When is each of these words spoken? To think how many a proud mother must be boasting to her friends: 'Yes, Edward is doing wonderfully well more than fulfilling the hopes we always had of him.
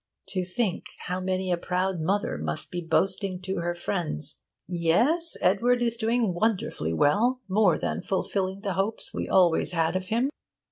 To 0.29 0.43
think 0.43 0.85
how 1.01 1.19
many 1.19 1.51
a 1.51 1.57
proud 1.57 1.99
mother 1.99 2.35
must 2.39 2.71
be 2.71 2.81
boasting 2.81 3.39
to 3.43 3.57
her 3.57 3.75
friends: 3.75 4.41
'Yes, 4.67 5.37
Edward 5.41 5.83
is 5.83 5.95
doing 5.95 6.33
wonderfully 6.33 6.91
well 6.91 7.41
more 7.47 7.77
than 7.77 8.01
fulfilling 8.01 8.61
the 8.61 8.73
hopes 8.73 9.13
we 9.13 9.29
always 9.29 9.73
had 9.73 9.95
of 9.95 10.07
him. 10.07 10.31